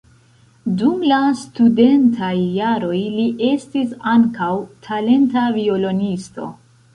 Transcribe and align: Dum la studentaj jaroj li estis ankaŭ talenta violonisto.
Dum 0.77 1.01
la 1.09 1.19
studentaj 1.41 2.29
jaroj 2.61 3.01
li 3.19 3.27
estis 3.49 3.93
ankaŭ 4.15 4.49
talenta 4.89 5.45
violonisto. 5.61 6.49